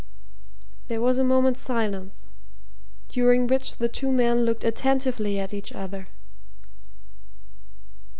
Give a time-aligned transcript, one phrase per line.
[0.87, 2.25] There was a moment's silence,
[3.07, 6.07] during which the two men looked attentively at each other.